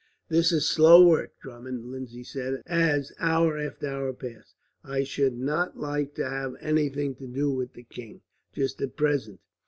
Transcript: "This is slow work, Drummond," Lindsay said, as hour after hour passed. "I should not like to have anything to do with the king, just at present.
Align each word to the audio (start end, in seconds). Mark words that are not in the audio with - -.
"This 0.29 0.51
is 0.51 0.67
slow 0.67 1.07
work, 1.07 1.33
Drummond," 1.43 1.85
Lindsay 1.91 2.23
said, 2.23 2.63
as 2.65 3.11
hour 3.19 3.59
after 3.59 3.85
hour 3.87 4.13
passed. 4.13 4.55
"I 4.83 5.03
should 5.03 5.37
not 5.37 5.77
like 5.77 6.15
to 6.15 6.27
have 6.27 6.55
anything 6.59 7.13
to 7.17 7.27
do 7.27 7.51
with 7.51 7.73
the 7.73 7.83
king, 7.83 8.21
just 8.51 8.81
at 8.81 8.97
present. 8.97 9.41